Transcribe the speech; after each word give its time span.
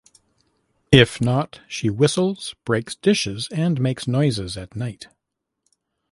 If 0.91 1.21
not, 1.21 1.61
she 1.67 1.91
whistles, 1.91 2.55
breaks 2.65 2.95
dishes, 2.95 3.47
and 3.51 3.79
makes 3.79 4.07
noises 4.07 4.57
at 4.57 4.75
night. 4.75 5.09